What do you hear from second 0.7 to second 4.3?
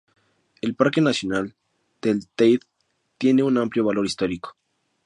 Parque nacional del Teide tiene un amplio valor